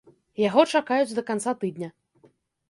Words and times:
Яго 0.43 0.63
чакаюць 0.79 1.15
да 1.17 1.25
канца 1.29 1.55
тыдня. 1.65 1.91